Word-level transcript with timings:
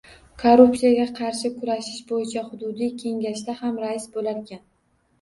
Korrupsiyaga 0.43 1.05
qarshi 1.19 1.51
kurashish 1.59 2.01
bo‘yicha 2.15 2.45
hududiy 2.49 2.93
kengashda 3.05 3.59
ham 3.63 3.81
rais 3.87 4.13
bo‘larkan 4.19 4.69